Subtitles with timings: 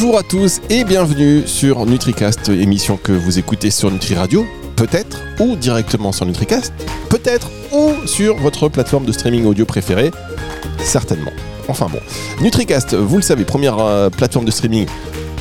[0.00, 4.46] Bonjour à tous et bienvenue sur NutriCast, émission que vous écoutez sur Nutri Radio,
[4.76, 6.72] peut-être, ou directement sur NutriCast,
[7.10, 10.12] peut-être, ou sur votre plateforme de streaming audio préférée,
[10.78, 11.32] certainement.
[11.66, 11.98] Enfin bon,
[12.40, 14.86] NutriCast, vous le savez, première euh, plateforme de streaming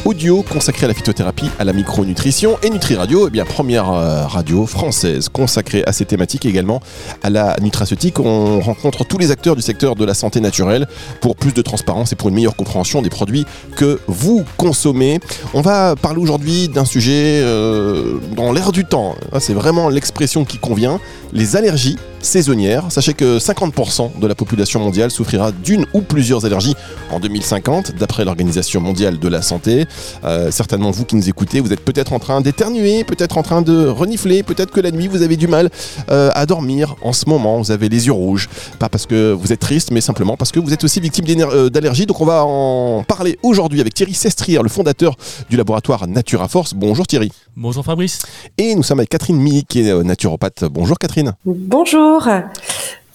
[0.08, 4.26] audio consacrée à la phytothérapie, à la micronutrition et Nutri Radio, eh bien première euh,
[4.26, 6.80] radio française consacrée à ces thématiques également
[7.24, 8.18] à la nutraceutique.
[8.22, 10.88] On rencontre tous les acteurs du secteur de la santé naturelle
[11.20, 15.20] pour plus de transparence et pour une meilleure compréhension des produits que vous consommez.
[15.54, 19.14] On va parler aujourd'hui d'un sujet euh, dans l'air du temps.
[19.34, 21.02] Ah, c'est vraiment l'expression qui convient,
[21.34, 22.92] les allergies saisonnières.
[22.92, 26.76] Sachez que 50% de la population mondiale souffrira d'une ou plusieurs allergies
[27.12, 29.86] en 2050, d'après l'Organisation mondiale de la santé.
[30.24, 33.62] Euh, certainement vous qui nous écoutez, vous êtes peut-être en train d'éternuer, peut-être en train
[33.62, 35.70] de renifler, peut-être que la nuit vous avez du mal
[36.10, 39.54] euh, à dormir en ce moment, vous avez les yeux rouges, pas parce que vous
[39.54, 42.06] êtes triste, mais simplement parce que vous êtes aussi victime euh, d'allergies.
[42.06, 45.16] Donc on va en parler aujourd'hui avec Thierry Sestrier, le fondateur
[45.50, 46.74] du laboratoire Natura Force.
[46.74, 47.32] Bonjour Thierry.
[47.56, 48.20] Bonjour Fabrice.
[48.58, 50.66] Et nous sommes avec Catherine Milly qui est naturopathe.
[50.66, 51.34] Bonjour Catherine.
[51.46, 52.07] Bonjour.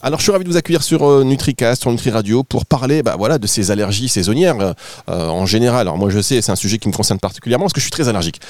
[0.04, 3.04] Alors je suis ravi de vous accueillir sur euh, NutriCast, sur Nutri Radio, pour parler
[3.04, 4.72] bah, voilà, de ces allergies saisonnières euh,
[5.08, 5.82] euh, en général.
[5.82, 7.92] Alors moi je sais, c'est un sujet qui me concerne particulièrement parce que je suis
[7.92, 8.40] très allergique.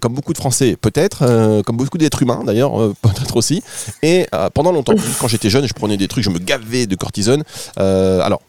[0.00, 3.62] comme beaucoup de Français, peut-être, comme beaucoup d'êtres humains d'ailleurs, peut-être aussi.
[4.02, 7.44] Et pendant longtemps, quand j'étais jeune, je prenais des trucs, je me gavais de cortisone.
[7.76, 8.40] alors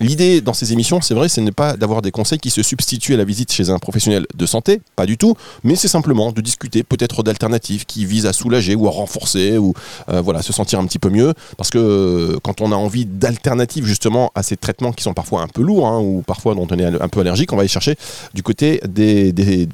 [0.00, 3.12] L'idée dans ces émissions, c'est vrai, ce n'est pas d'avoir des conseils qui se substituent
[3.12, 6.40] à la visite chez un professionnel de santé, pas du tout, mais c'est simplement de
[6.40, 9.74] discuter peut-être d'alternatives qui visent à soulager ou à renforcer ou
[10.08, 11.34] euh, voilà, se sentir un petit peu mieux.
[11.58, 15.42] Parce que euh, quand on a envie d'alternatives justement à ces traitements qui sont parfois
[15.42, 17.68] un peu lourds hein, ou parfois dont on est un peu allergique, on va aller
[17.68, 17.96] chercher
[18.32, 19.68] du côté des, des,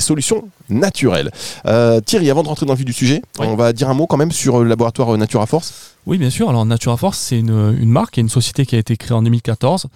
[0.00, 1.30] solutions naturelles.
[1.66, 4.06] Euh, Thierry, avant de rentrer dans le vif du sujet, on va dire un mot
[4.06, 5.90] quand même sur le laboratoire Natura Force.
[6.06, 6.48] Oui, bien sûr.
[6.48, 9.86] Alors Natura Force, c'est une, marque et une société qui a été créée en 2014,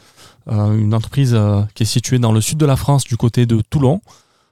[0.50, 3.46] euh, une entreprise euh, qui est située dans le sud de la France, du côté
[3.46, 4.00] de Toulon,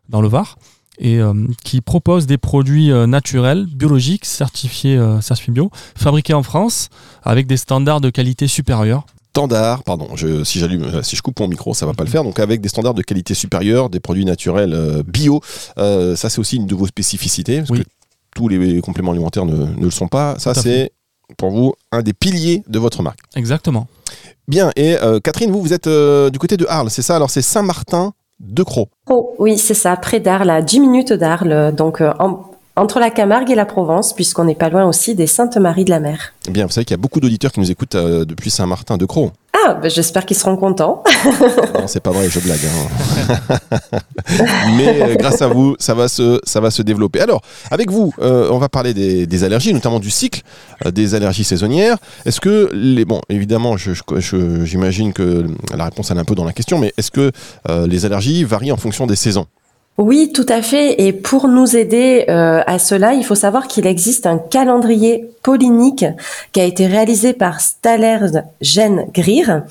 [0.09, 0.57] dans le Var,
[0.99, 1.35] et euh,
[1.65, 6.89] qui propose des produits naturels, biologiques, certifiés, certifiés bio, fabriqués en France,
[7.23, 10.09] avec des standards de qualité supérieurs standards, pardon,
[10.45, 12.25] si j'allume, si je coupe mon micro, ça va pas le faire.
[12.25, 15.41] Donc avec des standards de qualité supérieure, des produits naturels bio,
[15.77, 17.85] ça c'est aussi une de vos spécificités, parce que
[18.35, 20.39] tous les compléments alimentaires ne, ne le sont pas.
[20.39, 20.93] Ça c'est
[21.37, 23.21] pour vous un des piliers de votre marque.
[23.35, 23.87] Exactement.
[24.49, 27.17] Bien, et euh, Catherine, vous, vous êtes euh, du côté de Arles, c'est ça?
[27.17, 28.87] Alors c'est Saint-Martin de Croix.
[29.09, 32.13] Oh, oui, c'est ça, près d'Arles, à 10 minutes d'Arles, donc euh,
[32.77, 36.01] entre la Camargue et la Provence, puisqu'on n'est pas loin aussi des Saintes-Maries de la
[36.01, 36.33] Mer.
[36.49, 39.33] Bien, vous savez qu'il y a beaucoup d'auditeurs qui nous écoutent depuis Saint-Martin de Croix.
[39.65, 41.05] Ah, ben, j'espère qu'ils seront contents.
[41.75, 42.59] non, c'est pas vrai, je blague.
[42.65, 43.69] Hein.
[44.77, 47.21] Mais euh, grâce à vous, ça va se, ça va se développer.
[47.21, 50.43] Alors, avec vous, euh, on va parler des, allergies, notamment du cycle
[50.85, 51.99] euh, des allergies saisonnières.
[52.25, 55.47] Est-ce que les, bon, évidemment, j'imagine que
[55.77, 57.31] la réponse elle est un peu dans la question, mais est-ce que
[57.69, 59.47] les allergies varient en fonction des saisons?
[59.99, 61.03] Oui, tout à fait.
[61.03, 66.07] Et pour nous aider euh, à cela, il faut savoir qu'il existe un calendrier pollinique
[66.53, 69.65] qui a été réalisé par Stallers Gen Greer,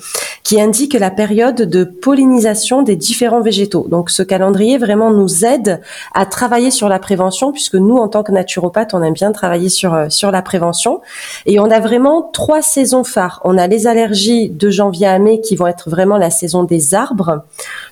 [0.44, 3.86] qui indique la période de pollinisation des différents végétaux.
[3.90, 5.80] Donc, ce calendrier vraiment nous aide
[6.14, 9.70] à travailler sur la prévention, puisque nous, en tant que naturopathes, on aime bien travailler
[9.70, 11.00] sur euh, sur la prévention.
[11.46, 13.40] Et on a vraiment trois saisons phares.
[13.42, 16.94] On a les allergies de janvier à mai qui vont être vraiment la saison des
[16.94, 17.42] arbres,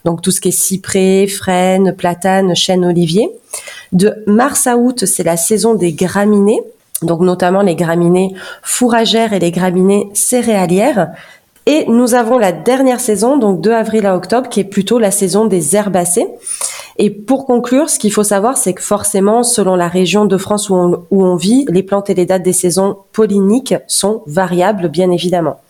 [0.04, 3.30] donc tout ce qui est cyprès, frêne, platane chêne, olivier.
[3.92, 6.60] De mars à août, c'est la saison des graminées,
[7.02, 11.10] donc notamment les graminées fourragères et les graminées céréalières.
[11.66, 15.10] Et nous avons la dernière saison, donc de avril à octobre, qui est plutôt la
[15.10, 16.26] saison des herbacées.
[16.96, 20.70] Et pour conclure, ce qu'il faut savoir, c'est que forcément, selon la région de France
[20.70, 24.88] où on, où on vit, les plantes et les dates des saisons polliniques sont variables,
[24.88, 25.60] bien évidemment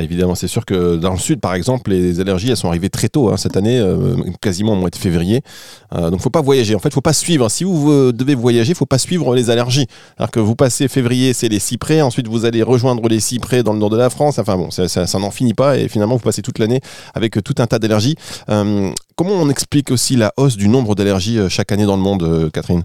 [0.00, 3.08] évidemment, c'est sûr que dans le sud, par exemple, les allergies, elles sont arrivées très
[3.08, 5.42] tôt hein, cette année, euh, quasiment au mois de février.
[5.94, 6.74] Euh, donc, faut pas voyager.
[6.74, 7.48] En fait, faut pas suivre.
[7.48, 9.86] Si vous devez voyager, faut pas suivre les allergies.
[10.18, 12.02] Alors que vous passez février, c'est les cyprès.
[12.02, 14.38] Ensuite, vous allez rejoindre les cyprès dans le nord de la France.
[14.38, 15.78] Enfin bon, ça, ça, n'en finit pas.
[15.78, 16.80] Et finalement, vous passez toute l'année
[17.14, 18.16] avec tout un tas d'allergies.
[18.48, 22.02] Euh, comment on explique aussi la hausse du nombre d'allergies euh, chaque année dans le
[22.02, 22.84] monde, Catherine?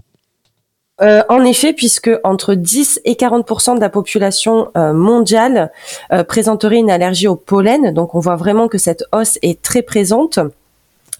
[1.02, 5.72] Euh, en effet, puisque entre 10 et 40% de la population euh, mondiale
[6.12, 9.82] euh, présenterait une allergie au pollen, donc on voit vraiment que cette hausse est très
[9.82, 10.38] présente.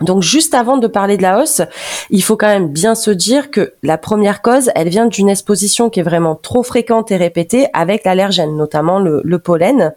[0.03, 1.63] Donc juste avant de parler de la hausse,
[2.11, 5.91] il faut quand même bien se dire que la première cause, elle vient d'une exposition
[5.91, 9.93] qui est vraiment trop fréquente et répétée avec l'allergène, notamment le, pollen,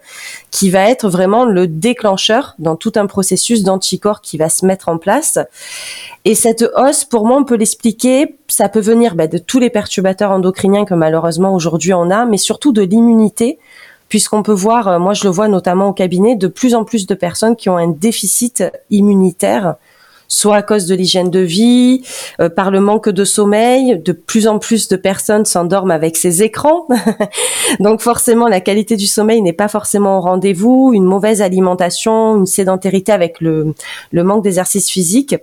[0.50, 4.88] qui va être vraiment le déclencheur dans tout un processus d'anticorps qui va se mettre
[4.88, 5.38] en place.
[6.24, 9.70] Et cette hausse, pour moi, on peut l'expliquer, ça peut venir bah, de tous les
[9.70, 13.58] perturbateurs endocriniens que malheureusement aujourd'hui on a, mais surtout de l'immunité
[14.08, 17.06] puisqu'on peut voir, euh, moi je le vois notamment au cabinet, de plus en plus
[17.06, 19.76] de personnes qui ont un déficit immunitaire
[20.28, 22.02] soit à cause de l'hygiène de vie,
[22.40, 23.98] euh, par le manque de sommeil.
[23.98, 26.86] De plus en plus de personnes s'endorment avec ces écrans.
[27.80, 30.92] Donc forcément, la qualité du sommeil n'est pas forcément au rendez-vous.
[30.94, 33.74] Une mauvaise alimentation, une sédentarité avec le,
[34.12, 35.36] manque d'exercice physique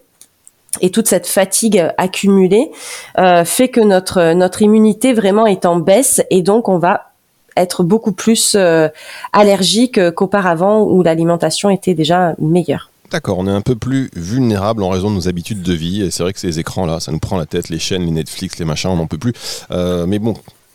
[0.81, 2.71] et toute cette fatigue accumulée
[3.19, 7.12] euh, fait que notre notre immunité vraiment est en baisse et donc on va
[7.56, 8.89] être beaucoup plus euh,
[9.33, 12.89] allergique qu'auparavant où l'alimentation était déjà meilleure.
[13.13, 16.10] D'accord, on est un peu plus vulnérable en raison de nos habitudes de vie.
[16.10, 18.65] C'est vrai que ces écrans-là, ça nous prend la tête, les chaînes, les Netflix, les
[18.65, 19.33] machins, on n'en peut plus.
[19.69, 20.33] Euh, mais bon,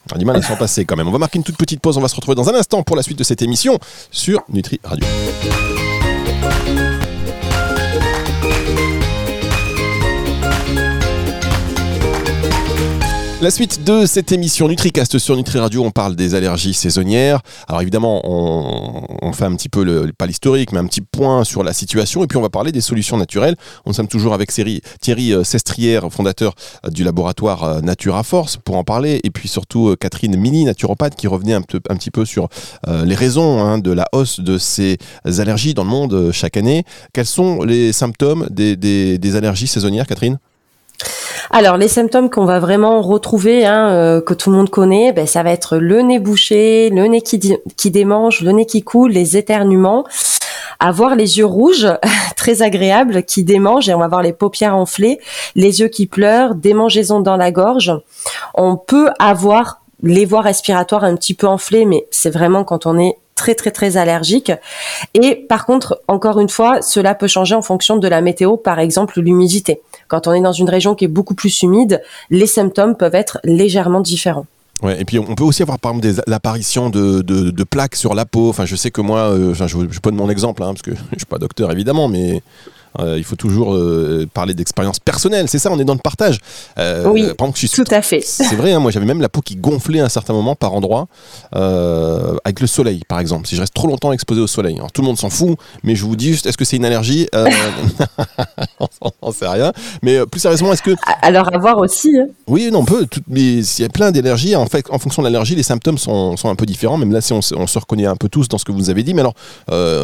[0.09, 1.09] on a du mal à s'en passer quand même.
[1.09, 2.95] On va marquer une toute petite pause, on va se retrouver dans un instant pour
[2.95, 3.81] la suite de cette émission
[4.13, 5.05] sur Nutri Radio.
[13.41, 17.41] La suite de cette émission NutriCast sur Nutri Radio, on parle des allergies saisonnières.
[17.69, 21.63] Alors évidemment, on, fait un petit peu, le, pas l'historique, mais un petit point sur
[21.63, 22.25] la situation.
[22.25, 23.55] Et puis on va parler des solutions naturelles.
[23.87, 26.55] On sommes toujours avec Thierry euh, Sestrière, fondateur
[26.85, 29.21] euh, du laboratoire euh, Natura Force, pour en parler.
[29.23, 32.49] Et puis surtout Catherine Mini, naturopathe, qui revenait un, un petit peu sur
[32.89, 36.83] les raisons hein, de la hausse de ces allergies dans le monde chaque année.
[37.13, 40.39] Quels sont les symptômes des allergies saisonnières, Catherine?
[41.51, 45.27] Alors les symptômes qu'on va vraiment retrouver, hein, euh, que tout le monde connaît, ben,
[45.27, 49.13] ça va être le nez bouché, le nez qui, qui démange, le nez qui coule,
[49.13, 50.05] les éternuements,
[50.81, 51.89] avoir les yeux rouges,
[52.37, 55.19] très agréables, qui démangent et on va avoir les paupières enflées,
[55.55, 57.93] les yeux qui pleurent, démangeaisons dans la gorge.
[58.55, 62.99] On peut avoir les voies respiratoires un petit peu enflées, mais c'est vraiment quand on
[62.99, 64.53] est très très très allergique.
[65.15, 68.81] Et par contre, encore une fois, cela peut changer en fonction de la météo, par
[68.81, 69.81] exemple l'humidité.
[70.09, 73.39] Quand on est dans une région qui est beaucoup plus humide, les symptômes peuvent être
[73.45, 74.47] légèrement différents.
[74.83, 78.27] Ouais, et puis on peut aussi avoir par exemple l'apparition de, de, plaques sur la
[78.27, 78.49] peau.
[78.49, 81.19] Enfin, je sais que moi, euh, je, je donne mon exemple, hein, parce que je
[81.19, 82.43] suis pas docteur évidemment, mais
[83.01, 85.49] euh, il faut toujours euh, parler d'expérience personnelle.
[85.49, 86.39] C'est ça, on est dans le partage.
[86.79, 87.27] Euh, oui,
[87.73, 88.21] tout à fait.
[88.23, 90.75] C'est vrai, hein, moi j'avais même la peau qui gonflait à un certain moment par
[90.75, 91.07] endroit,
[91.53, 93.47] avec le soleil par exemple.
[93.47, 94.77] Si je reste trop longtemps exposé au soleil.
[94.77, 96.85] Alors tout le monde s'en fout, mais je vous dis juste, est-ce que c'est une
[96.85, 97.29] allergie
[99.01, 99.73] On n'en sait rien.
[100.03, 100.95] Mais plus sérieusement, est-ce que.
[101.23, 102.17] Alors à voir aussi.
[102.19, 102.27] Hein.
[102.47, 103.07] Oui, non, on peut.
[103.35, 104.57] il y a plein d'allergies.
[104.57, 106.97] En fait, en fonction de l'allergie, les symptômes sont, sont, un peu différents.
[106.97, 109.15] Même là, si on, se reconnaît un peu tous dans ce que vous avez dit.
[109.15, 109.35] Mais alors,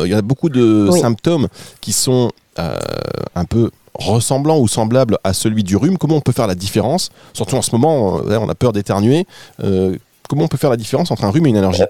[0.05, 1.49] il y a beaucoup de symptômes
[1.81, 2.77] qui sont euh,
[3.35, 7.11] un peu ressemblant ou semblable à celui du rhume, comment on peut faire la différence
[7.33, 9.27] Surtout en ce moment, euh, on a peur d'éternuer.
[9.63, 9.97] Euh,
[10.29, 11.83] comment on peut faire la différence entre un rhume et une allergie?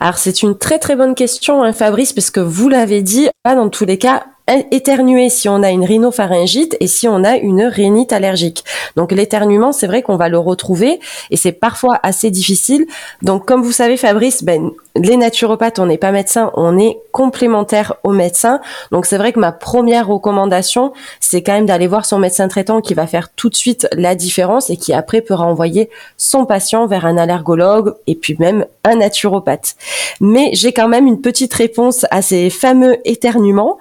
[0.00, 3.68] Alors c'est une très très bonne question, hein, Fabrice, parce que vous l'avez dit, dans
[3.70, 4.24] tous les cas,
[4.70, 8.64] éternuer si on a une rhinopharyngite et si on a une rhinite allergique.
[8.96, 11.00] Donc l'éternuement, c'est vrai qu'on va le retrouver
[11.30, 12.86] et c'est parfois assez difficile.
[13.22, 17.94] Donc comme vous savez Fabrice, ben les naturopathes, on n'est pas médecin, on est complémentaire
[18.04, 18.60] aux médecins.
[18.92, 22.80] Donc c'est vrai que ma première recommandation, c'est quand même d'aller voir son médecin traitant
[22.80, 26.86] qui va faire tout de suite la différence et qui après peut renvoyer son patient
[26.86, 29.74] vers un allergologue et puis même un naturopathe.
[30.20, 33.78] Mais j'ai quand même une petite réponse à ces fameux éternuements.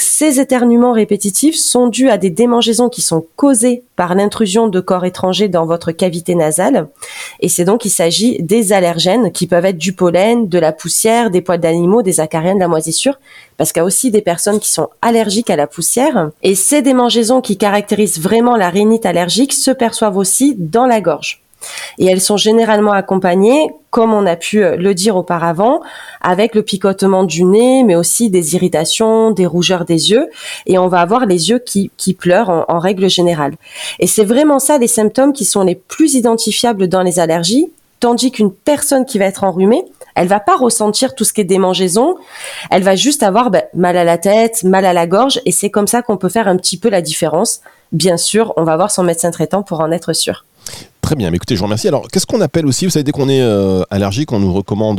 [0.00, 5.04] Ces éternuements répétitifs sont dus à des démangeaisons qui sont causées par l'intrusion de corps
[5.04, 6.88] étrangers dans votre cavité nasale.
[7.40, 11.30] Et c'est donc il s'agit des allergènes qui peuvent être du pollen, de la poussière,
[11.30, 13.18] des poils d'animaux, des acariens, de la moisissure,
[13.58, 16.30] parce qu'il y a aussi des personnes qui sont allergiques à la poussière.
[16.42, 21.41] Et ces démangeaisons qui caractérisent vraiment la rhinite allergique se perçoivent aussi dans la gorge.
[21.98, 25.80] Et elles sont généralement accompagnées, comme on a pu euh, le dire auparavant,
[26.20, 30.28] avec le picotement du nez, mais aussi des irritations, des rougeurs des yeux,
[30.66, 33.54] et on va avoir les yeux qui, pleurent en, en règle générale.
[33.98, 38.32] Et c'est vraiment ça les symptômes qui sont les plus identifiables dans les allergies, tandis
[38.32, 42.16] qu'une personne qui va être enrhumée, elle va pas ressentir tout ce qui est démangeaison.
[42.70, 45.70] Elle va juste avoir ben, mal à la tête, mal à la gorge, et c'est
[45.70, 47.60] comme ça qu'on peut faire un petit peu la différence.
[47.92, 50.44] Bien sûr, on va voir son médecin traitant pour en être sûr.
[51.12, 51.88] Très bien, écoutez, je vous remercie.
[51.88, 54.98] Alors, qu'est-ce qu'on appelle aussi, vous savez, dès qu'on est euh, allergique, on nous recommande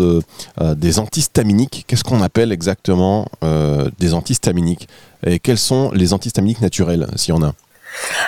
[0.62, 1.86] euh, des antihistaminiques.
[1.88, 4.88] Qu'est-ce qu'on appelle exactement euh, des antihistaminiques?
[5.26, 7.54] Et quels sont les antihistaminiques naturels, s'il y en a?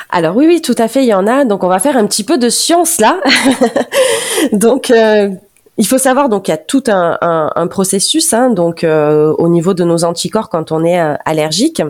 [0.09, 1.45] Alors oui, oui, tout à fait, il y en a.
[1.45, 3.19] Donc on va faire un petit peu de science là.
[4.51, 4.91] donc
[5.77, 9.73] il faut savoir donc il y a tout un, processus hein, donc euh, au niveau
[9.73, 11.81] de nos anticorps quand on est euh, allergique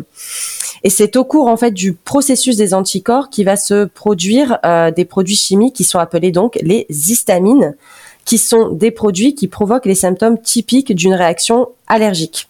[0.85, 4.91] et c'est au cours en fait du processus des anticorps qui va se produire euh,
[4.91, 7.75] des produits chimiques qui sont appelés donc les histamines
[8.23, 12.49] qui sont des produits qui provoquent les symptômes typiques d'une réaction allergique.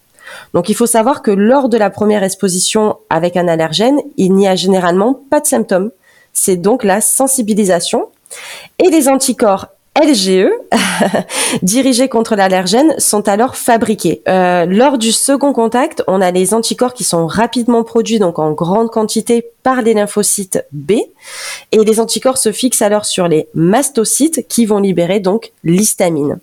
[0.54, 4.50] Donc il faut savoir que lors de la première exposition avec un allergène, il n'y
[4.50, 5.92] a généralement pas de symptômes.
[6.34, 8.10] C'est donc la sensibilisation
[8.84, 9.68] et les anticorps
[10.02, 10.50] LGE,
[11.62, 14.22] dirigés contre l'allergène, sont alors fabriqués.
[14.28, 18.52] Euh, lors du second contact, on a les anticorps qui sont rapidement produits donc en
[18.52, 20.94] grande quantité par les lymphocytes B,
[21.72, 26.40] et les anticorps se fixent alors sur les mastocytes qui vont libérer donc l'histamine.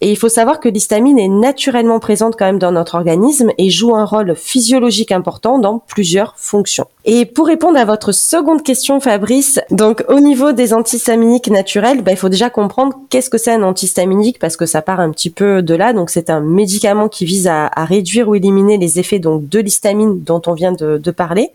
[0.00, 3.70] Et il faut savoir que l'histamine est naturellement présente quand même dans notre organisme et
[3.70, 6.86] joue un rôle physiologique important dans plusieurs fonctions.
[7.04, 12.12] Et pour répondre à votre seconde question, Fabrice, donc au niveau des antihistaminiques naturels, bah,
[12.12, 15.30] il faut déjà comprendre qu'est-ce que c'est un antihistaminique parce que ça part un petit
[15.30, 15.92] peu de là.
[15.92, 20.22] Donc c'est un médicament qui vise à, réduire ou éliminer les effets donc de l'histamine
[20.22, 21.50] dont on vient de, parler.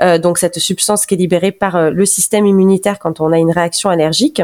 [0.00, 3.38] Euh, donc cette substance qui est libérée par euh, le système immunitaire quand on a
[3.38, 4.42] une réaction allergique.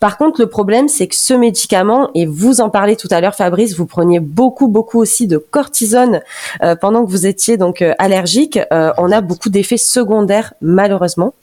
[0.00, 3.34] Par contre, le problème, c'est que ce médicament, et vous en parlez tout à l'heure,
[3.34, 6.20] Fabrice, vous preniez beaucoup, beaucoup aussi de cortisone
[6.62, 8.58] euh, pendant que vous étiez donc allergique.
[8.70, 11.34] on a beaucoup d'effets secondaires, malheureusement.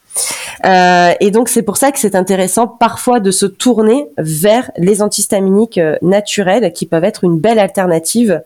[0.64, 5.80] et donc c'est pour ça que c'est intéressant parfois de se tourner vers les antihistaminiques
[6.02, 8.42] naturels qui peuvent être une belle alternative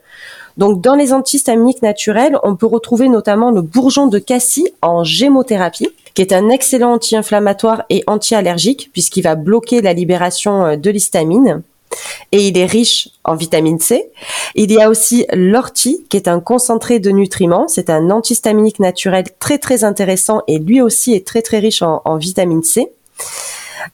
[0.58, 5.88] donc dans les antihistaminiques naturels, on peut retrouver notamment le bourgeon de cassis en gémothérapie,
[6.14, 11.62] qui est un excellent anti-inflammatoire et anti-allergique puisqu'il va bloquer la libération euh, de l'histamine
[12.32, 14.10] et il est riche en vitamine C.
[14.54, 17.66] Il y a aussi l'ortie, qui est un concentré de nutriments.
[17.68, 22.02] C'est un antihistaminique naturel très très intéressant et lui aussi est très très riche en,
[22.04, 22.92] en vitamine C.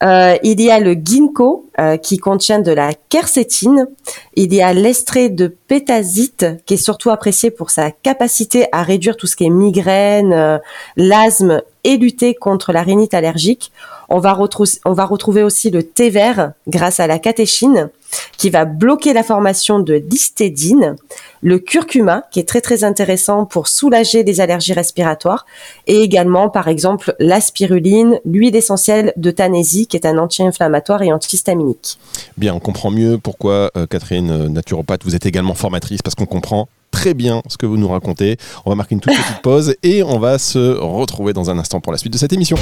[0.03, 3.87] Euh, il y a le ginkgo euh, qui contient de la quercétine.
[4.35, 9.17] Il y a l'estrée de pétasite qui est surtout apprécié pour sa capacité à réduire
[9.17, 10.57] tout ce qui est migraine, euh,
[10.95, 13.71] l'asthme et lutter contre la rhinite allergique.
[14.09, 17.89] On va, retrouver aussi le thé vert grâce à la catéchine
[18.37, 20.95] qui va bloquer la formation de l'histédine,
[21.41, 25.45] le curcuma qui est très très intéressant pour soulager les allergies respiratoires
[25.87, 31.11] et également par exemple la spiruline, l'huile essentielle de Tanésie qui est un anti-inflammatoire et
[31.11, 31.97] antihistaminique.
[32.37, 36.25] Bien, on comprend mieux pourquoi euh, Catherine euh, naturopathe vous êtes également formatrice parce qu'on
[36.25, 38.37] comprend très bien ce que vous nous racontez.
[38.65, 41.81] On va marquer une toute petite pause et on va se retrouver dans un instant
[41.81, 42.55] pour la suite de cette émission.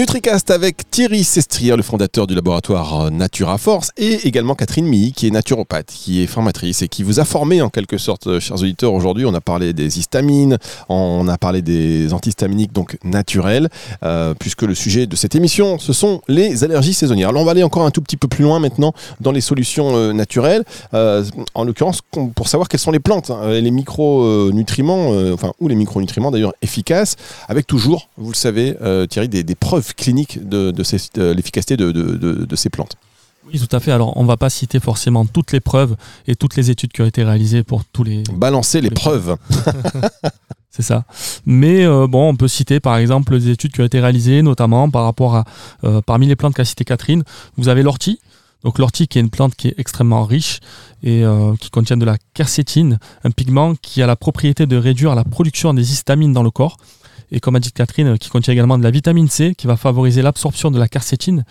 [0.00, 5.12] NutriCast avec Thierry Sestrier, le fondateur du laboratoire euh, Natura Force, et également Catherine Milly,
[5.12, 8.40] qui est naturopathe, qui est formatrice et qui vous a formé en quelque sorte, euh,
[8.40, 8.94] chers auditeurs.
[8.94, 10.56] Aujourd'hui, on a parlé des histamines,
[10.88, 13.68] on a parlé des antihistaminiques, donc naturels,
[14.02, 17.28] euh, puisque le sujet de cette émission, ce sont les allergies saisonnières.
[17.28, 20.14] Alors, on va aller encore un tout petit peu plus loin maintenant dans les solutions
[20.14, 20.64] naturelles,
[20.94, 22.00] en l'occurrence
[22.34, 27.16] pour savoir quelles sont les plantes, hein, les micronutriments, enfin, ou les micronutriments d'ailleurs efficaces,
[27.48, 28.74] avec toujours, vous le savez,
[29.10, 30.72] Thierry, des, des preuves clinique de,
[31.32, 32.96] l'efficacité de, ces plantes.
[33.46, 33.90] Oui, tout à fait.
[33.90, 37.02] Alors, on ne va pas citer forcément toutes les preuves et toutes les études qui
[37.02, 38.22] ont été réalisées pour tous les.
[38.32, 39.36] Balancer les, preuves.
[40.70, 41.04] C'est ça.
[41.46, 44.88] Mais euh, bon, on peut citer par exemple des études qui ont été réalisées, notamment
[44.88, 45.44] par rapport à
[45.84, 47.24] euh, parmi les plantes qu'a cité Catherine.
[47.56, 48.20] Vous avez l'ortie.
[48.62, 50.60] Donc l'ortie qui est une plante qui est extrêmement riche
[51.02, 55.14] et euh, qui contient de la quercétine, un pigment qui a la propriété de réduire
[55.14, 56.76] la production des histamines dans le corps
[57.32, 60.22] et comme a dit Catherine, qui contient également de la vitamine C, qui va favoriser
[60.22, 61.44] l'absorption de la quercétine.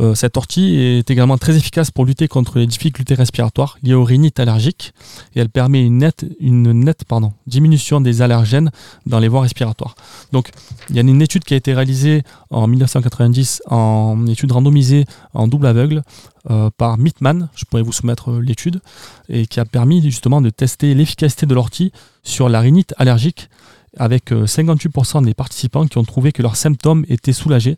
[0.00, 4.02] Euh, cette ortie est également très efficace pour lutter contre les difficultés respiratoires liées aux
[4.02, 4.92] rhinites allergiques
[5.36, 8.72] et elle permet une nette, une nette pardon, diminution des allergènes
[9.06, 9.94] dans les voies respiratoires.
[10.32, 10.50] Donc
[10.90, 15.46] il y a une étude qui a été réalisée en 1990 en étude randomisée en
[15.46, 16.02] double aveugle
[16.50, 18.80] euh, par Mitman, je pourrais vous soumettre l'étude,
[19.28, 21.92] et qui a permis justement de tester l'efficacité de l'ortie
[22.24, 23.48] sur la rhinite allergique
[23.96, 27.76] avec 58% euh, des participants qui ont trouvé que leurs symptômes étaient soulagés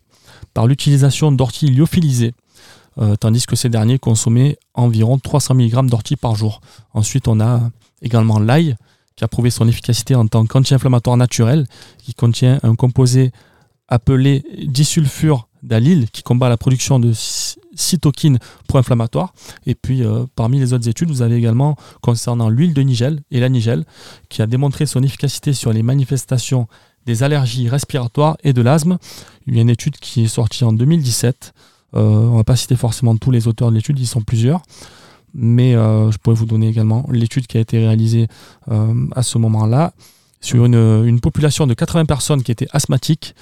[0.54, 2.32] par l'utilisation d'orties lyophilisées,
[2.98, 6.60] euh, tandis que ces derniers consommaient environ 300 mg d'ortie par jour.
[6.94, 7.70] Ensuite, on a
[8.02, 8.76] également l'ail,
[9.16, 11.66] qui a prouvé son efficacité en tant qu'anti-inflammatoire naturel,
[11.98, 13.32] qui contient un composé
[13.88, 17.12] appelé disulfure d'allyle, qui combat la production de
[17.76, 19.32] cytokines pro-inflammatoires.
[19.66, 23.40] Et puis, euh, parmi les autres études, vous avez également, concernant l'huile de nigel et
[23.40, 23.84] la nigel,
[24.28, 26.66] qui a démontré son efficacité sur les manifestations
[27.06, 28.98] des allergies respiratoires et de l'asthme.
[29.46, 31.54] Il y a une étude qui est sortie en 2017.
[31.94, 34.62] Euh, on ne va pas citer forcément tous les auteurs de l'étude, ils sont plusieurs.
[35.34, 38.26] Mais euh, je pourrais vous donner également l'étude qui a été réalisée
[39.14, 39.92] à ce moment-là
[40.40, 43.34] sur une, une population de 80 personnes qui étaient asthmatiques.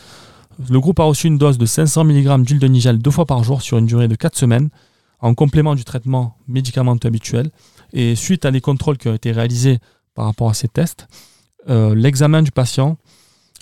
[0.68, 3.42] Le groupe a reçu une dose de 500 mg d'huile de nigel deux fois par
[3.44, 4.70] jour sur une durée de 4 semaines,
[5.20, 7.50] en complément du traitement médicamenteux habituel.
[7.92, 9.78] Et suite à des contrôles qui ont été réalisés
[10.14, 11.08] par rapport à ces tests,
[11.68, 12.98] euh, l'examen du patient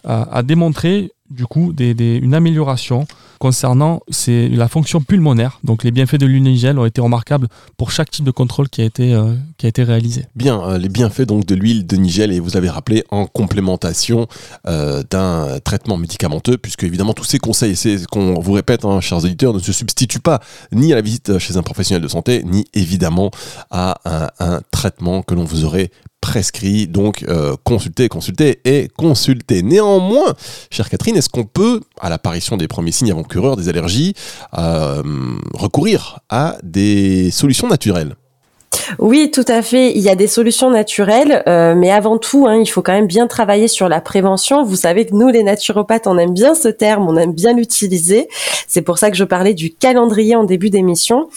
[0.05, 3.07] a, démontré du coup une amélioration
[3.43, 5.59] concernant la fonction pulmonaire.
[5.65, 8.69] Donc les bienfaits de l'huile de Nigel ont été remarquables pour chaque type de contrôle
[8.69, 10.27] qui a été, euh, qui a été réalisé.
[10.37, 14.29] Bien, euh, les bienfaits donc de l'huile de Nigel, et vous l'avez rappelé, en complémentation
[14.69, 19.01] euh, d'un traitement médicamenteux, puisque évidemment tous ces conseils, c'est ce qu'on vous répète, hein,
[19.01, 22.43] chers auditeurs, ne se substituent pas ni à la visite chez un professionnel de santé,
[22.45, 23.33] ni évidemment
[23.73, 25.91] à un, un traitement que l'on vous aurait
[26.23, 29.63] prescrit, donc euh, consulter, consulter et consulter.
[29.63, 30.33] Néanmoins,
[30.71, 34.15] chère Catherine, est-ce qu'on peut, à l'apparition des premiers signes avant-coureurs des allergies,
[34.57, 35.03] euh,
[35.53, 38.15] recourir à des solutions naturelles?
[38.99, 39.93] Oui, tout à fait.
[39.93, 43.07] Il y a des solutions naturelles, euh, mais avant tout, hein, il faut quand même
[43.07, 44.65] bien travailler sur la prévention.
[44.65, 48.29] Vous savez que nous, les naturopathes, on aime bien ce terme, on aime bien l'utiliser.
[48.67, 51.29] C'est pour ça que je parlais du calendrier en début d'émission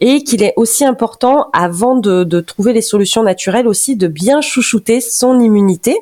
[0.00, 5.00] et qu'il est aussi important, avant de, trouver les solutions naturelles, aussi de bien chouchouter
[5.00, 5.96] son immunité.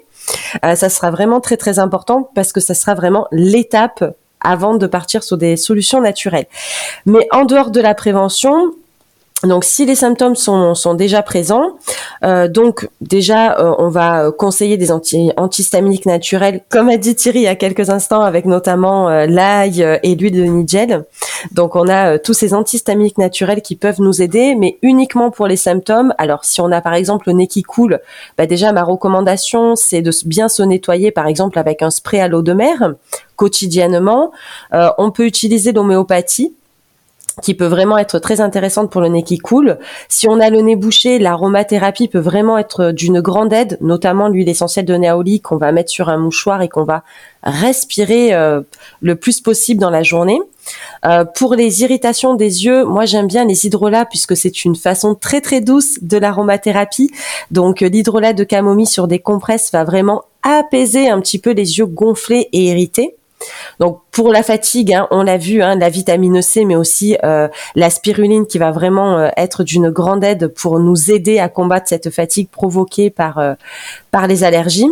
[0.64, 4.04] Euh, ça sera vraiment très très important parce que ça sera vraiment l'étape
[4.40, 6.46] avant de partir sur des solutions naturelles.
[7.04, 8.72] Mais en dehors de la prévention,
[9.44, 11.78] donc, si les symptômes sont, sont déjà présents,
[12.24, 17.40] euh, donc déjà, euh, on va conseiller des anti antihistaminiques naturels, comme a dit Thierry
[17.40, 21.06] il y a quelques instants, avec notamment euh, l'ail et l'huile de nigel.
[21.52, 25.56] Donc, on a tous ces antihistaminiques naturels qui peuvent nous aider, mais uniquement pour les
[25.56, 26.12] symptômes.
[26.18, 27.98] Alors, si on a par exemple le nez qui coule,
[28.36, 32.28] bah déjà ma recommandation, c'est de bien se nettoyer, par exemple avec un spray à
[32.28, 32.92] l'eau de mer
[33.36, 34.32] quotidiennement.
[34.70, 36.54] on peut utiliser l'homéopathie
[37.42, 39.78] qui peut vraiment être très intéressante pour le nez qui coule.
[40.08, 44.48] Si on a le nez bouché, l'aromathérapie peut vraiment être d'une grande aide, notamment l'huile
[44.48, 47.02] essentielle de néoli qu'on va mettre sur un mouchoir et qu'on va
[47.42, 48.60] respirer euh,
[49.00, 50.38] le plus possible dans la journée.
[51.04, 55.14] Euh, pour les irritations des yeux, moi j'aime bien les hydrolats puisque c'est une façon
[55.14, 57.10] très très douce de l'aromathérapie.
[57.50, 61.86] Donc l'hydrolat de camomille sur des compresses va vraiment apaiser un petit peu les yeux
[61.86, 63.16] gonflés et irrités.
[63.78, 67.48] Donc pour la fatigue, hein, on l'a vu, hein, la vitamine C, mais aussi euh,
[67.74, 71.88] la spiruline qui va vraiment euh, être d'une grande aide pour nous aider à combattre
[71.88, 73.54] cette fatigue provoquée par euh,
[74.28, 74.90] les allergies.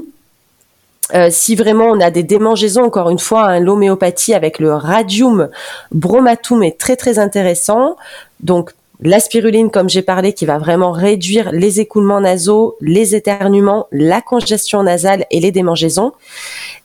[1.31, 5.49] si vraiment on a des démangeaisons, encore une fois, hein, l'homéopathie avec le radium
[5.93, 7.97] bromatum est très très intéressant.
[8.41, 13.87] Donc la spiruline, comme j'ai parlé, qui va vraiment réduire les écoulements nasaux, les éternuements,
[13.93, 16.13] la congestion nasale et les démangeaisons.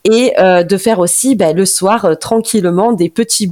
[0.05, 3.51] Et euh, de faire aussi bah, le soir euh, tranquillement des petits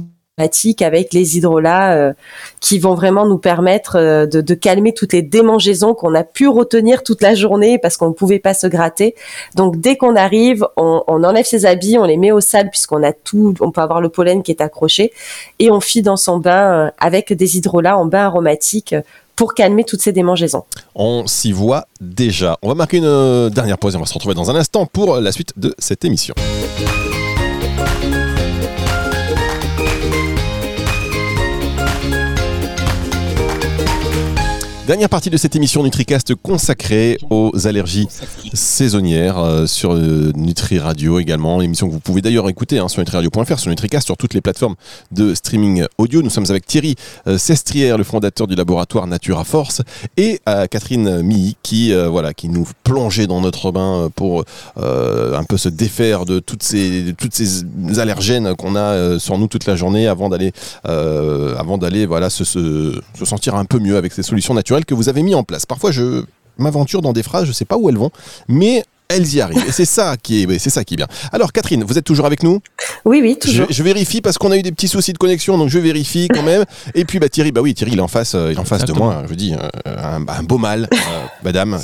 [0.80, 2.12] avec les hydrolats euh,
[2.60, 7.22] qui vont vraiment nous permettre de, calmer toutes les démangeaisons qu'on a pu retenir toute
[7.22, 9.14] la journée parce qu'on ne pouvait pas se gratter.
[9.54, 13.12] Donc dès qu'on arrive, on, enlève ses habits, on les met au sable puisqu'on a
[13.12, 15.12] tout, on peut avoir le pollen qui est accroché
[15.58, 18.94] et on file dans son bain avec des hydrolats en bain aromatique
[19.36, 20.64] pour calmer toutes ces démangeaisons.
[20.94, 22.58] On s'y voit déjà.
[22.62, 25.16] On va marquer une dernière pause et on va se retrouver dans un instant pour
[25.16, 26.34] la suite de cette émission.
[34.92, 38.08] Dernière partie de cette émission NutriCast consacrée aux allergies
[38.52, 41.62] saisonnières euh, sur euh, Nutri Radio également.
[41.62, 44.74] Émission que vous pouvez d'ailleurs écouter hein, sur nutriradio.fr, sur NutriCast, sur toutes les plateformes
[45.10, 46.20] de streaming audio.
[46.20, 49.80] Nous sommes avec Thierry euh, Sestrière, le fondateur du laboratoire Natura Force,
[50.18, 54.44] et Catherine Milly qui, voilà, qui nous plongeait dans notre bain pour
[54.76, 57.64] un peu se défaire de toutes ces, toutes ces
[57.98, 60.52] allergènes qu'on a sur nous toute la journée avant d'aller
[62.06, 65.34] voilà, se, se sentir un peu mieux avec ces solutions naturelles que vous avez mis
[65.34, 65.66] en place.
[65.66, 66.24] Parfois, je
[66.58, 68.10] m'aventure dans des phrases, je ne sais pas où elles vont,
[68.48, 68.84] mais
[69.16, 69.64] elles y arrivent.
[69.66, 71.08] Et c'est ça qui est, c'est ça qui est bien.
[71.32, 72.60] Alors, Catherine, vous êtes toujours avec nous?
[73.04, 73.66] Oui, oui, toujours.
[73.70, 76.42] Je, vérifie parce qu'on a eu des petits soucis de connexion, donc je vérifie quand
[76.42, 76.64] même.
[76.94, 78.64] Et puis, bah, Thierry, bah oui, Thierry, il est en face, euh, il est en
[78.64, 79.24] face de moi.
[79.28, 80.96] Je dis, euh, un, beau mal, euh,
[81.44, 81.78] madame,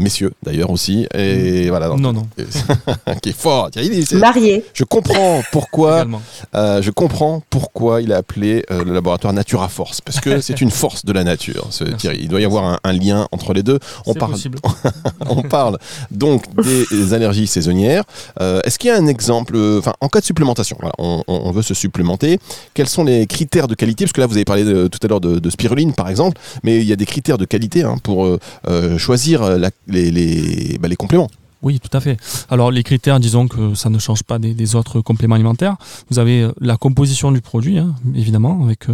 [0.00, 1.06] messieurs d'ailleurs aussi.
[1.14, 1.88] Et voilà.
[1.88, 2.26] non, non.
[3.22, 3.70] qui est fort.
[3.70, 4.64] Thierry, marié.
[4.74, 6.06] Je comprends pourquoi.
[6.54, 11.04] je comprends pourquoi il a appelé le laboratoire Natura Force, parce que c'est une force
[11.04, 11.68] de la nature.
[11.70, 13.78] Ce Thierry, il doit y avoir un, lien entre les deux.
[14.06, 14.34] On parle.
[15.28, 15.78] on parle
[16.18, 16.44] donc
[16.90, 18.04] des allergies saisonnières.
[18.40, 21.62] Euh, est-ce qu'il y a un exemple, euh, enfin en cas de supplémentation, on, veut
[21.62, 22.38] se supplémenter,
[22.74, 24.04] quels sont les critères de qualité?
[24.04, 26.84] Parce que là vous avez parlé tout à l'heure de, spiruline par exemple, mais il
[26.84, 31.30] y a des critères de qualité hein, pour euh, choisir bah, les, compléments.
[31.62, 32.16] Oui, tout à fait.
[32.50, 35.76] Alors les critères, disons que ça ne change pas des, autres compléments alimentaires.
[36.10, 38.86] Vous avez la composition du produit, hein, évidemment, avec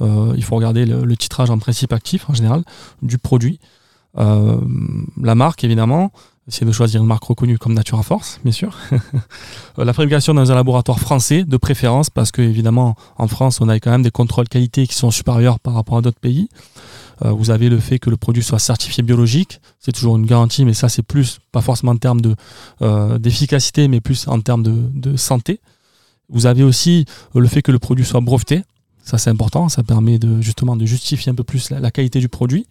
[0.00, 2.62] il faut regarder le, titrage en principe actif en général
[3.00, 3.58] du produit,
[4.16, 6.12] la marque évidemment,
[6.48, 8.76] Essayer de choisir une marque reconnue comme Natura Force, bien sûr.
[9.78, 13.70] Euh, la fabrication dans un laboratoire français, de préférence, parce que évidemment, en France, on
[13.70, 16.50] a quand même des contrôles qualité qui sont supérieurs par rapport à d'autres pays.
[17.24, 20.66] Euh, vous avez le fait que le produit soit certifié biologique, c'est toujours une garantie,
[20.66, 22.36] mais ça, c'est plus, pas forcément en termes de,
[22.82, 25.58] euh, d'efficacité, mais plus en termes de, de santé.
[26.28, 28.62] Vous avez aussi le fait que le produit soit breveté.
[29.02, 29.68] Ça, c'est important.
[29.68, 32.66] Ça permet de, justement de justifier un peu plus la, qualité du produit.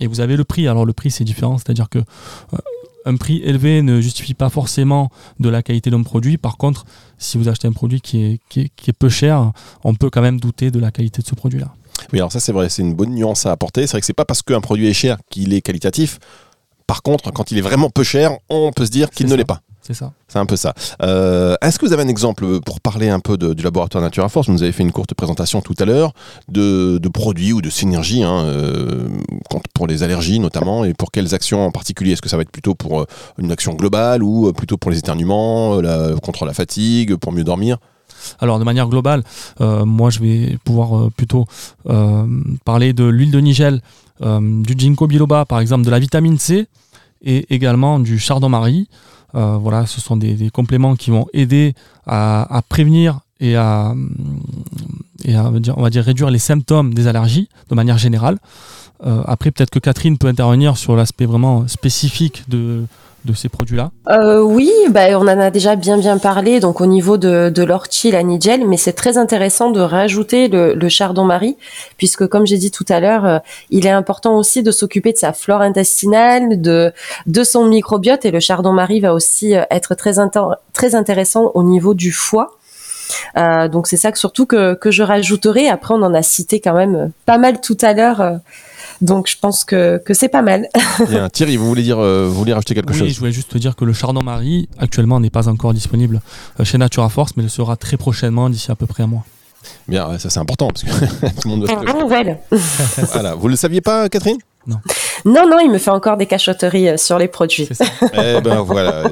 [0.00, 0.68] Et vous avez le prix.
[0.68, 1.58] Alors, le prix, c'est différent.
[1.58, 1.98] C'est-à-dire que
[3.08, 6.36] un prix élevé ne justifie pas forcément de la qualité d'un produit.
[6.36, 6.84] Par contre,
[7.16, 10.38] si vous achetez un produit qui est, qui est, peu cher, on peut quand même
[10.38, 11.72] douter de la qualité de ce produit-là.
[12.12, 12.68] Oui, alors ça, c'est vrai.
[12.68, 13.86] C'est une bonne nuance à apporter.
[13.86, 16.18] C'est vrai que c'est pas parce qu'un produit est cher qu'il est qualitatif.
[16.86, 19.44] Par contre, quand il est vraiment peu cher, on peut se dire qu'il ne l'est
[19.44, 19.62] pas.
[19.88, 20.12] C'est ça.
[20.28, 20.74] C'est un peu ça.
[21.00, 24.48] Euh, est-ce que vous avez un exemple pour parler un peu du laboratoire Nature Force?
[24.48, 26.12] Vous nous avez fait une courte présentation tout à l'heure
[26.48, 29.08] de, produits ou de synergies hein, euh,
[29.72, 32.12] pour les allergies notamment et pour quelles actions en particulier?
[32.12, 33.06] Est-ce que ça va être plutôt pour euh,
[33.38, 35.80] une action globale ou plutôt pour les éternuements,
[36.22, 37.78] contre la fatigue, pour mieux dormir?
[38.40, 39.24] Alors de manière globale,
[39.58, 41.46] moi je vais pouvoir plutôt
[42.66, 43.80] parler de l'huile de nigel,
[44.20, 46.66] du ginkgo biloba par exemple, de la vitamine C
[47.22, 48.86] et également du chardon-marie.
[49.34, 51.74] Euh, voilà, ce sont des, compléments qui vont aider
[52.06, 53.94] à, prévenir et à,
[55.24, 58.38] réduire les symptômes des allergies de manière générale.
[59.06, 62.84] Euh, après, peut-être que Catherine peut intervenir sur l'aspect vraiment spécifique de,
[63.28, 66.86] de ces produits-là euh, Oui, bah, on en a déjà bien bien parlé donc au
[66.86, 71.56] niveau de, de l'ortie, la nigel, mais c'est très intéressant de rajouter le, chardon-marie,
[71.98, 73.38] puisque comme j'ai dit tout à l'heure, euh,
[73.70, 76.92] il est important aussi de s'occuper de sa flore intestinale, de,
[77.26, 80.14] de son microbiote, et le chardon-marie va aussi euh, être très,
[80.72, 82.54] très intéressant au niveau du foie.
[83.36, 85.68] Donc c'est ça que surtout que, que je rajouterai.
[85.68, 88.40] Après, on en a cité quand même pas mal tout à l'heure
[89.00, 90.68] donc je pense que, que c'est pas mal.
[91.08, 91.28] Bien.
[91.28, 93.58] Thierry, vous voulez dire, euh, vous voulez rajouter quelque chose Oui, je voulais juste te
[93.58, 96.20] dire que le chardon-marie actuellement n'est pas encore disponible
[96.58, 99.24] euh, chez Natura Force, mais le sera très prochainement d'ici à peu près un mois.
[99.86, 100.90] Bien, ça c'est important parce que
[101.40, 102.00] tout le monde doit.
[102.00, 102.38] nouvelle.
[103.12, 104.38] voilà, vous le saviez pas, Catherine?
[104.66, 104.80] Non.
[105.24, 107.68] Non, non, il me fait encore des cachotteries euh, sur les produits.
[108.12, 109.10] eh ben voilà.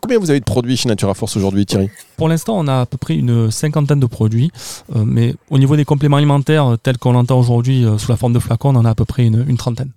[0.00, 1.90] Combien vous avez de produits chez Natura Force aujourd'hui, Thierry?
[2.16, 4.50] Pour l'instant, on a à peu près une cinquantaine de produits.
[4.94, 8.32] Euh, mais au niveau des compléments alimentaires, euh, tels qu'on l'entend aujourd'hui sous la forme
[8.32, 9.90] de flacons, on en a à peu près une, trentaine.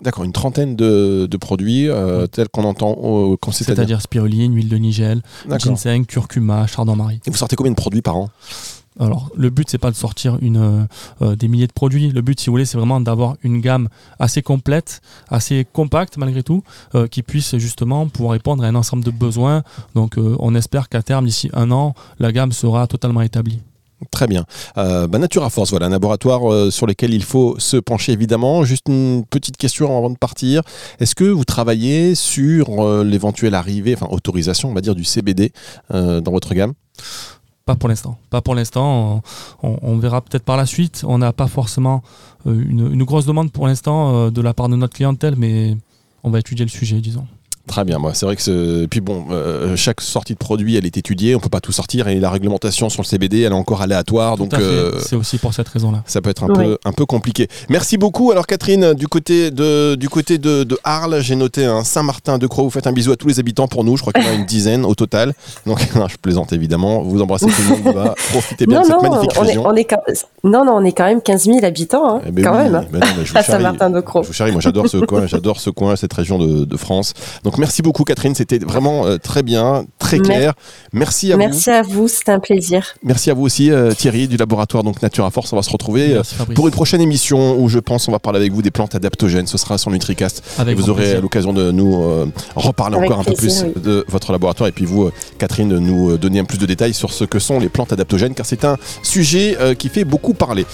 [0.00, 1.88] D'accord, une trentaine de, produits
[2.32, 4.00] tels qu'on entend au C'est-à-dire?
[4.00, 5.22] Spiruline, huile de nigel,
[5.58, 7.20] ginseng, curcuma, chardon-marie.
[7.26, 8.30] Et vous sortez combien de produits par an?
[8.98, 10.84] Alors, le but, c'est pas de sortir euh,
[11.22, 12.10] euh, des milliers de produits.
[12.10, 16.42] Le but, si vous voulez, c'est vraiment d'avoir une gamme assez complète, assez compacte malgré
[16.42, 16.62] tout,
[16.94, 19.62] euh, qui puisse justement pouvoir répondre à un ensemble de besoins.
[19.94, 23.60] Donc, on espère qu'à terme, d'ici un an, la gamme sera totalement établie.
[24.12, 24.44] Très bien.
[24.76, 28.62] Euh, bah Natura Force, voilà un laboratoire sur lequel il faut se pencher évidemment.
[28.64, 30.62] Juste une petite question avant de partir.
[31.00, 35.52] Est-ce que vous travaillez sur l'éventuelle arrivée, enfin autorisation, on va dire, du CBD
[35.90, 36.74] dans votre gamme?
[37.68, 38.16] Pas pour l'instant.
[38.30, 39.22] Pas pour l'instant.
[39.62, 41.04] On, verra peut-être par la suite.
[41.06, 42.02] On n'a pas forcément
[42.46, 45.76] euh, une, grosse demande pour l'instant euh, de la part de notre clientèle, mais
[46.24, 47.26] on va étudier le sujet, disons.
[47.68, 48.86] Très bien, moi c'est vrai que ce...
[48.86, 52.08] puis bon, euh, chaque sortie de produit elle est étudiée, on peut pas tout sortir
[52.08, 55.52] et la réglementation sur le CBD elle est encore aléatoire, donc euh, c'est aussi pour
[55.52, 56.02] cette raison-là.
[56.06, 57.46] Ça peut être un peu un peu compliqué.
[57.68, 58.32] Merci beaucoup.
[58.32, 62.46] Alors Catherine, du côté de du côté de, de Arles, j'ai noté un Saint-Martin de
[62.46, 62.64] Croix.
[62.64, 63.96] Vous faites un bisou à tous les habitants pour nous.
[63.96, 65.34] Je crois qu'il y en a une dizaine au total.
[65.66, 65.78] Donc
[66.08, 67.02] je plaisante évidemment.
[67.02, 69.74] Vous embrassez tout le monde là Profitez bien de cette magnifique on région.
[69.74, 72.44] Est, on est Non non, on est quand même 15 000 habitants, hein, eh ben
[72.44, 72.74] quand même.
[72.74, 72.84] Hein.
[72.90, 73.02] Ben
[73.34, 74.22] à Saint-Martin de Croix.
[74.22, 74.52] Je vous charrie.
[74.52, 77.12] Moi j'adore ce coin, j'adore ce coin, cette région de, de France.
[77.44, 78.34] Donc merci beaucoup Catherine.
[78.34, 80.54] C'était vraiment euh, très bien, très clair.
[80.92, 81.40] Merci à vous.
[81.40, 82.94] Merci à vous, c'était un plaisir.
[83.02, 85.52] Merci à vous aussi, euh, Thierry, du laboratoire donc Nature à Force.
[85.52, 86.22] On va se retrouver euh,
[86.54, 89.46] pour une prochaine émission où je pense on va parler avec vous des plantes adaptogènes.
[89.46, 90.42] Ce sera sur NutriCast.
[90.66, 94.68] et vous aurez l'occasion de nous reparler encore un peu plus de votre laboratoire.
[94.68, 97.68] Et puis vous, Catherine, nous donner un plus de détails sur ce que sont les
[97.68, 100.66] plantes adaptogènes, car c'est un sujet qui fait beaucoup parler.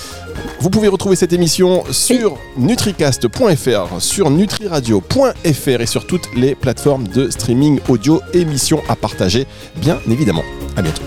[0.61, 7.31] Vous pouvez retrouver cette émission sur nutricast.fr, sur nutriradio.fr et sur toutes les plateformes de
[7.31, 8.97] streaming audio émission à
[9.77, 10.45] bien évidemment.
[10.77, 11.03] À bientôt.